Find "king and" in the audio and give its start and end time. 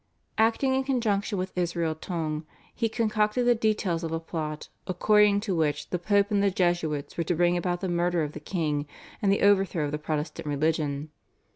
8.39-9.31